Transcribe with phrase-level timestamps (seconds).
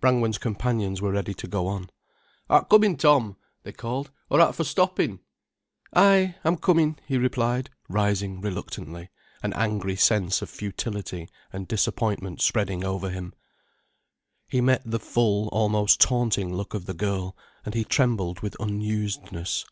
[0.00, 1.90] Brangwen's companions were ready to go on.
[2.48, 5.18] "Art commin', Tom," they called, "or art for stoppin'?"
[5.92, 9.08] "Ay, I'm commin'," he replied, rising reluctantly,
[9.42, 13.34] an angry sense of futility and disappointment spreading over him.
[14.46, 17.36] He met the full, almost taunting look of the girl,
[17.66, 19.64] and he trembled with unusedness.